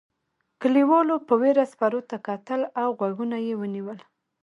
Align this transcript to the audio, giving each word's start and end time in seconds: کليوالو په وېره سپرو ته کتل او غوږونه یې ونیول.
کليوالو 0.61 1.15
په 1.27 1.33
وېره 1.41 1.63
سپرو 1.71 2.01
ته 2.09 2.15
کتل 2.27 2.61
او 2.81 2.87
غوږونه 2.97 3.37
یې 3.45 3.53
ونیول. 3.59 3.99